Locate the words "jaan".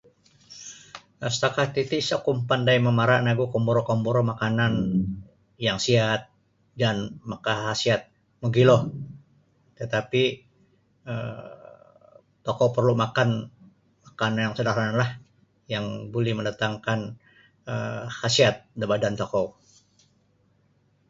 6.79-6.97